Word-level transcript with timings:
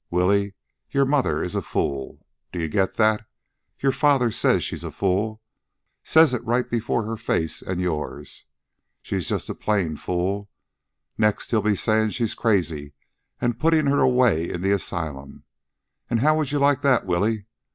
"Willie, 0.09 0.55
your 0.89 1.05
mother 1.05 1.43
is 1.43 1.53
a 1.53 1.61
fool. 1.61 2.25
Do 2.51 2.57
you 2.59 2.67
get 2.69 2.95
that? 2.95 3.23
Your 3.79 3.91
father 3.91 4.31
says 4.31 4.63
she's 4.63 4.83
a 4.83 4.89
fool 4.91 5.43
says 6.03 6.33
it 6.33 6.43
right 6.43 6.67
before 6.67 7.03
her 7.03 7.17
face 7.17 7.61
and 7.61 7.79
yourn. 7.79 8.25
She's 9.03 9.27
just 9.29 9.47
a 9.47 9.53
plain 9.53 9.95
fool. 9.97 10.49
Next 11.19 11.51
he'll 11.51 11.61
be 11.61 11.75
sayin' 11.75 12.09
she's 12.09 12.33
crazy 12.33 12.93
an' 13.39 13.53
puttin' 13.59 13.85
her 13.85 13.99
away 13.99 14.49
in 14.49 14.63
the 14.63 14.71
asylum. 14.71 15.43
An' 16.09 16.17
how 16.17 16.35
will 16.35 16.45
you 16.45 16.57
like 16.57 16.81
that, 16.81 17.05
Willie? 17.05 17.45